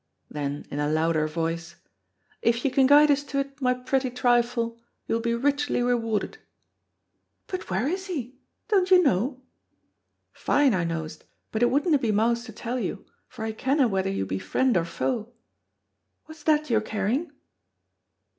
Then, 0.31 0.65
in 0.71 0.79
a 0.79 0.89
louder 0.89 1.27
voice, 1.27 1.75
"If 2.41 2.65
you 2.65 2.71
can 2.71 2.87
guide 2.87 3.11
us 3.11 3.21
to 3.25 3.37
it, 3.39 3.61
my 3.61 3.75
pretty 3.75 4.09
trifle, 4.09 4.81
you'll 5.05 5.19
be 5.19 5.35
richly 5.35 5.83
rewarded." 5.83 6.39
"But 7.45 7.69
where 7.69 7.87
is 7.87 8.07
he? 8.07 8.39
Don't 8.67 8.89
you 8.89 9.03
know?" 9.03 9.43
"Fine 10.33 10.73
I 10.73 10.85
knowest, 10.85 11.23
but 11.51 11.61
it 11.61 11.69
wouldna 11.69 11.99
be 11.99 12.11
mous 12.11 12.43
to 12.45 12.51
tell 12.51 12.79
you, 12.79 13.05
for 13.27 13.45
I 13.45 13.51
kenna 13.51 13.87
whether 13.87 14.09
you 14.09 14.25
be 14.25 14.39
friend 14.39 14.75
or 14.75 14.85
foe. 14.85 15.33
What's 16.25 16.41
that 16.45 16.71
you're 16.71 16.81
carrying?" 16.81 17.31